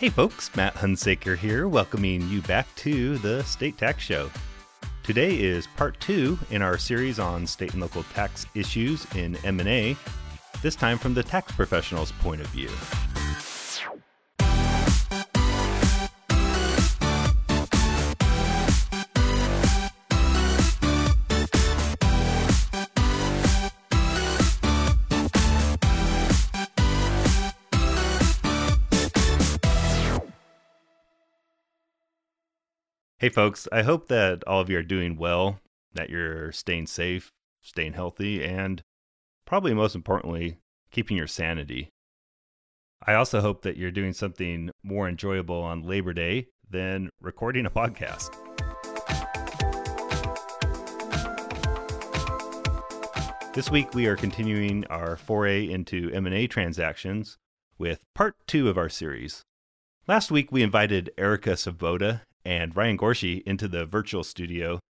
[0.00, 4.30] Hey folks, Matt Hunsaker here, welcoming you back to the State Tax Show.
[5.02, 9.94] Today is part two in our series on state and local tax issues in M&A,
[10.62, 12.70] this time from the tax professional's point of view.
[33.20, 35.60] Hey, folks, I hope that all of you are doing well,
[35.92, 38.82] that you're staying safe, staying healthy, and
[39.44, 40.56] probably most importantly,
[40.90, 41.90] keeping your sanity.
[43.06, 47.70] I also hope that you're doing something more enjoyable on Labor Day than recording a
[47.70, 48.30] podcast.
[53.52, 57.36] This week we are continuing our foray into M&A transactions
[57.76, 59.44] with part 2 of our series.
[60.08, 64.80] Last week we invited Erica Savoda and Ryan Gorshi into the virtual studio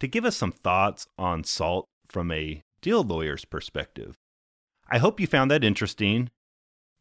[0.00, 4.16] to give us some thoughts on SALT from a deal lawyer's perspective.
[4.88, 6.30] I hope you found that interesting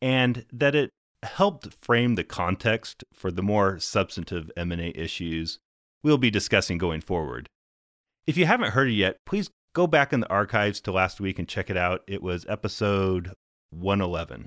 [0.01, 0.89] and that it
[1.23, 5.59] helped frame the context for the more substantive M&A issues
[6.03, 7.49] we'll be discussing going forward.
[8.27, 11.39] If you haven't heard it yet, please go back in the archives to last week
[11.39, 12.01] and check it out.
[12.07, 13.33] It was episode
[13.71, 14.45] 111.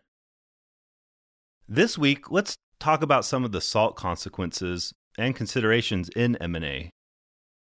[1.68, 6.90] This week, let's talk about some of the SALT consequences and considerations in M&A.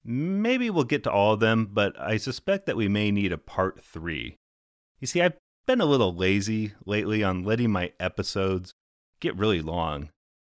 [0.03, 3.37] Maybe we'll get to all of them, but I suspect that we may need a
[3.37, 4.35] part 3.
[4.99, 8.73] You see, I've been a little lazy lately on letting my episodes
[9.19, 10.09] get really long.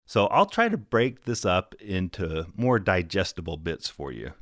[0.06, 4.34] So I'll try to break this up into more digestible bits for you.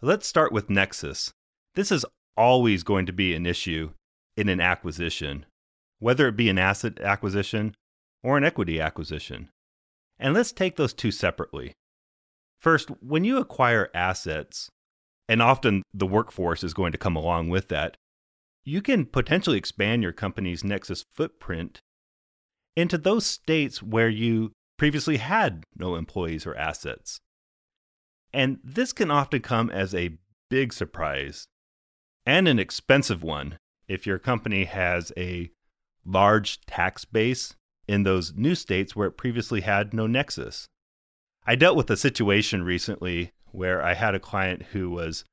[0.00, 1.32] Let's start with Nexus.
[1.74, 3.90] This is always going to be an issue
[4.36, 5.46] in an acquisition,
[5.98, 7.74] whether it be an asset acquisition
[8.22, 9.50] or an equity acquisition.
[10.18, 11.74] And let's take those two separately.
[12.60, 14.70] First, when you acquire assets,
[15.28, 17.96] and often the workforce is going to come along with that,
[18.64, 21.80] you can potentially expand your company's Nexus footprint
[22.76, 27.18] into those states where you previously had no employees or assets.
[28.32, 30.18] And this can often come as a
[30.50, 31.46] big surprise
[32.26, 35.50] and an expensive one if your company has a
[36.04, 37.54] large tax base
[37.88, 40.68] in those new states where it previously had no nexus.
[41.46, 45.24] I dealt with a situation recently where I had a client who was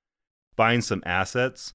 [0.55, 1.73] buying some assets,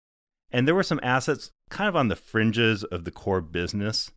[0.50, 4.10] and there were some assets kind of on the fringes of the core business.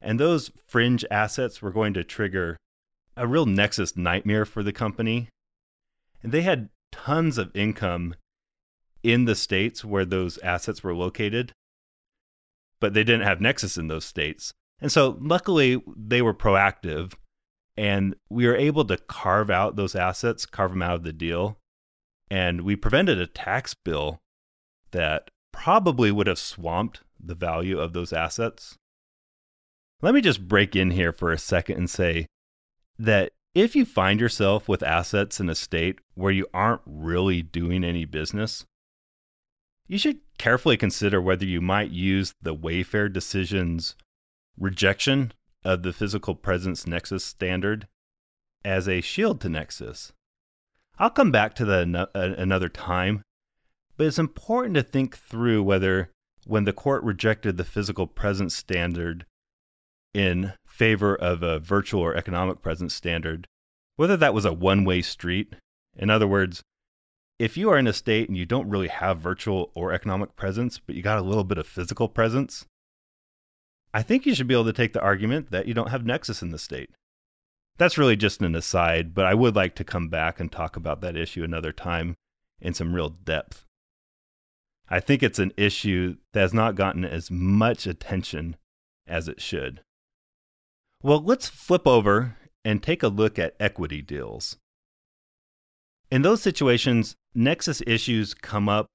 [0.00, 2.56] And those fringe assets were going to trigger
[3.16, 5.28] a real nexus nightmare for the company.
[6.22, 8.14] And they had tons of income
[9.02, 11.52] in the states where those assets were located,
[12.80, 14.52] but they didn't have nexus in those states.
[14.80, 17.14] And so, luckily, they were proactive
[17.76, 21.58] and we were able to carve out those assets, carve them out of the deal.
[22.30, 24.20] And we prevented a tax bill
[24.92, 28.76] that probably would have swamped the value of those assets.
[30.02, 32.26] Let me just break in here for a second and say
[32.98, 37.84] that if you find yourself with assets in a state where you aren't really doing
[37.84, 38.66] any business,
[39.86, 43.96] you should carefully consider whether you might use the Wayfair decision's
[44.58, 45.32] rejection
[45.64, 47.88] of the physical presence Nexus standard
[48.64, 50.12] as a shield to Nexus.
[50.98, 53.22] I'll come back to that another time,
[53.96, 56.10] but it's important to think through whether,
[56.46, 59.26] when the court rejected the physical presence standard
[60.14, 63.46] in favor of a virtual or economic presence standard,
[63.96, 65.54] whether that was a one way street.
[65.94, 66.62] In other words,
[67.38, 70.78] if you are in a state and you don't really have virtual or economic presence,
[70.78, 72.64] but you got a little bit of physical presence,
[73.96, 76.42] I think you should be able to take the argument that you don't have nexus
[76.42, 76.90] in the state.
[77.78, 81.00] That's really just an aside, but I would like to come back and talk about
[81.00, 82.14] that issue another time
[82.60, 83.64] in some real depth.
[84.86, 88.56] I think it's an issue that has not gotten as much attention
[89.06, 89.80] as it should.
[91.02, 94.58] Well, let's flip over and take a look at equity deals.
[96.10, 98.88] In those situations, nexus issues come up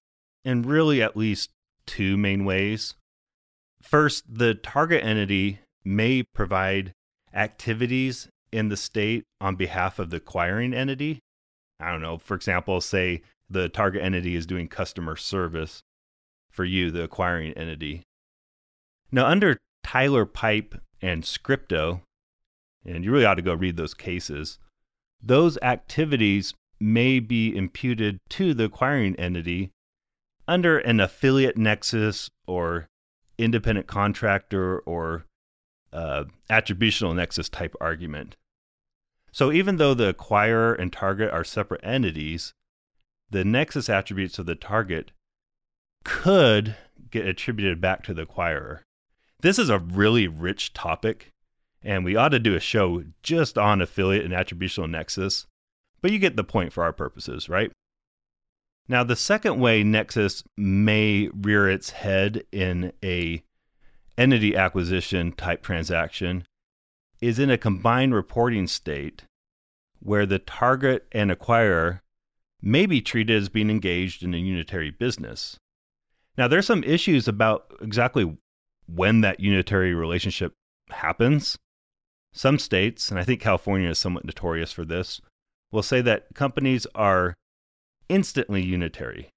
[0.45, 1.49] in really at least
[1.87, 2.93] two main ways.
[3.81, 6.93] First, the target entity may provide
[7.33, 11.19] activities in the state on behalf of the acquiring entity.
[11.79, 15.81] I don't know, for example, say the target entity is doing customer service
[16.49, 18.03] for you, the acquiring entity.
[19.11, 22.01] Now, under Tyler Pipe and Scripto,
[22.85, 24.59] and you really ought to go read those cases,
[25.21, 29.71] those activities may be imputed to the acquiring entity
[30.47, 32.87] under an affiliate nexus or
[33.43, 35.25] independent contractor or
[35.93, 38.35] uh, attributional nexus type argument.
[39.31, 42.53] So even though the acquirer and target are separate entities,
[43.29, 45.11] the nexus attributes of the target
[46.03, 46.75] could
[47.09, 48.79] get attributed back to the acquirer.
[49.41, 51.31] This is a really rich topic,
[51.81, 55.47] and we ought to do a show just on affiliate and attributional nexus,
[56.01, 57.71] but you get the point for our purposes, right?
[58.87, 63.43] Now, the second way Nexus may rear its head in a
[64.17, 66.45] entity acquisition type transaction
[67.21, 69.23] is in a combined reporting state
[69.99, 72.01] where the target and acquirer
[72.61, 75.57] may be treated as being engaged in a unitary business.
[76.37, 78.37] Now, there's some issues about exactly
[78.87, 80.53] when that unitary relationship
[80.89, 81.57] happens.
[82.33, 85.21] Some states, and I think California is somewhat notorious for this,
[85.71, 87.35] will say that companies are
[88.11, 89.29] instantly unitary.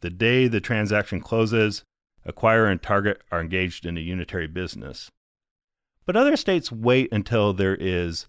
[0.00, 1.84] The day the transaction closes,
[2.26, 5.08] acquirer and target are engaged in a unitary business.
[6.04, 8.26] But other states wait until there is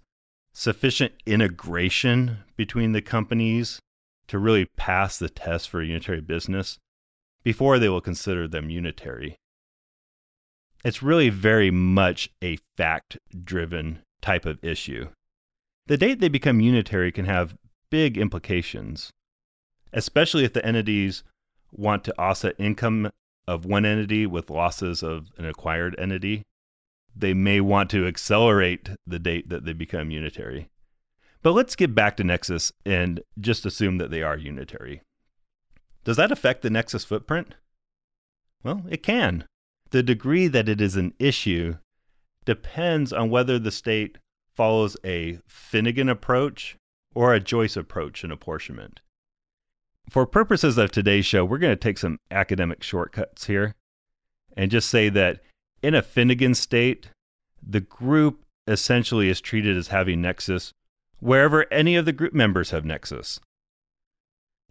[0.53, 3.79] sufficient integration between the companies
[4.27, 6.77] to really pass the test for a unitary business
[7.43, 9.35] before they will consider them unitary.
[10.85, 15.09] It's really very much a fact driven type of issue.
[15.87, 17.55] The date they become unitary can have
[17.89, 19.11] big implications,
[19.93, 21.23] especially if the entities
[21.71, 23.09] want to offset income
[23.47, 26.43] of one entity with losses of an acquired entity.
[27.15, 30.69] They may want to accelerate the date that they become unitary.
[31.41, 35.01] But let's get back to Nexus and just assume that they are unitary.
[36.03, 37.55] Does that affect the Nexus footprint?
[38.63, 39.45] Well, it can.
[39.89, 41.77] The degree that it is an issue
[42.45, 44.17] depends on whether the state
[44.53, 46.77] follows a Finnigan approach
[47.13, 49.01] or a Joyce approach in apportionment.
[50.09, 53.75] For purposes of today's show, we're going to take some academic shortcuts here
[54.57, 55.41] and just say that
[55.81, 57.09] in a Finnigan state,
[57.65, 60.73] the group essentially is treated as having nexus
[61.19, 63.39] wherever any of the group members have nexus.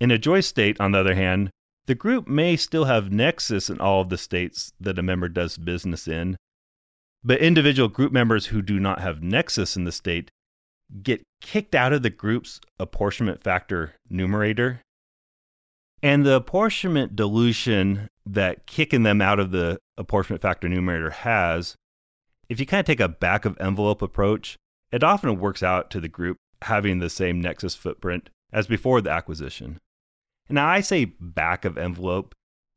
[0.01, 1.51] In a Joyce state, on the other hand,
[1.87, 5.57] the group may still have nexus in all of the states that a member does
[5.57, 6.37] business in,
[7.23, 10.31] but individual group members who do not have nexus in the state
[11.03, 14.83] get kicked out of the group's apportionment factor numerator.
[16.03, 21.77] And the apportionment dilution that kicking them out of the apportionment factor numerator has,
[22.49, 24.57] if you kind of take a back of envelope approach,
[24.93, 29.11] it often works out to the group having the same nexus footprint as before the
[29.11, 29.79] acquisition.
[30.49, 32.35] Now, I say back of envelope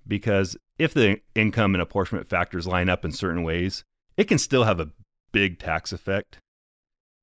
[0.07, 3.83] because if the income and apportionment factors line up in certain ways,
[4.17, 4.91] it can still have a
[5.31, 6.37] big tax effect.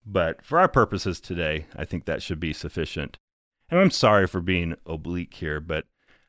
[0.04, 3.16] But for our purposes today, I think that should be sufficient.
[3.70, 5.86] And I'm sorry for being oblique here, but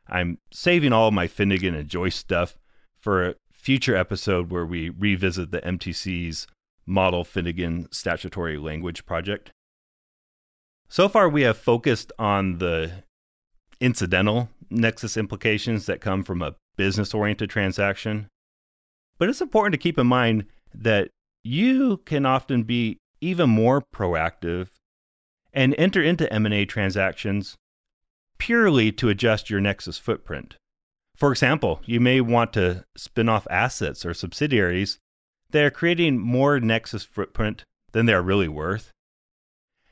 [0.07, 2.55] I'm saving all my Finnigan and Joyce stuff
[2.99, 6.47] for a future episode where we revisit the MTC's
[6.85, 9.51] Model Finnigan Statutory Language Project.
[10.89, 12.91] So far, we have focused on the
[13.79, 18.27] incidental nexus implications that come from a business oriented transaction.
[19.17, 21.09] But it's important to keep in mind that
[21.43, 24.67] you can often be even more proactive
[25.53, 27.57] and enter into M&A transactions
[28.37, 30.55] purely to adjust your nexus footprint.
[31.15, 34.97] For example, you may want to spin off assets or subsidiaries
[35.51, 38.91] that are creating more nexus footprint than they're really worth.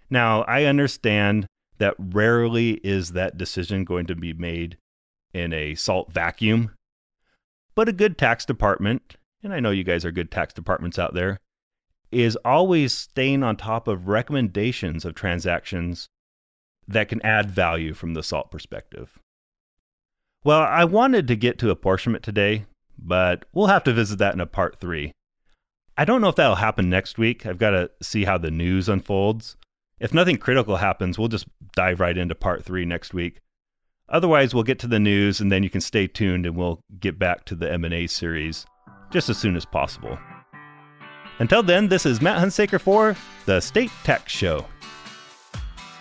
[0.10, 1.46] Now, I understand
[1.78, 4.78] that rarely is that decision going to be made
[5.34, 6.72] in a salt vacuum.
[7.76, 11.14] But a good tax department, and I know you guys are good tax departments out
[11.14, 11.40] there,
[12.12, 16.08] is always staying on top of recommendations of transactions
[16.88, 19.20] that can add value from the salt perspective.
[20.44, 22.66] Well, I wanted to get to apportionment today,
[22.98, 25.12] but we'll have to visit that in a part three.
[25.98, 27.46] I don't know if that'll happen next week.
[27.46, 29.58] I've got to see how the news unfolds.
[30.00, 33.42] If nothing critical happens, we'll just dive right into part three next week.
[34.08, 37.20] Otherwise, we'll get to the news and then you can stay tuned and we'll get
[37.20, 38.66] back to the M&A series
[39.12, 40.18] just as soon as possible.
[41.40, 43.16] Until then, this is Matt Hunsaker for
[43.46, 44.66] the State Tax Show.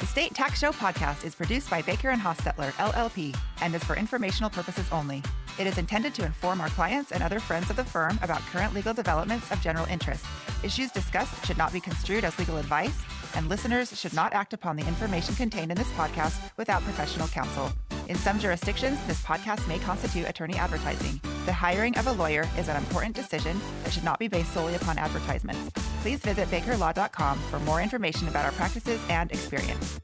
[0.01, 3.97] The State Tax Show podcast is produced by Baker and Hostetler, LLP, and is for
[3.97, 5.23] informational purposes only.
[5.59, 8.75] It is intended to inform our clients and other friends of the firm about current
[8.75, 10.25] legal developments of general interest.
[10.65, 13.01] Issues discussed should not be construed as legal advice,
[13.37, 17.71] and listeners should not act upon the information contained in this podcast without professional counsel.
[18.09, 21.21] In some jurisdictions, this podcast may constitute attorney advertising.
[21.49, 24.75] The hiring of a lawyer is an important decision that should not be based solely
[24.75, 25.71] upon advertisements.
[26.03, 29.99] Please visit bakerlaw.com for more information about our practices and experience.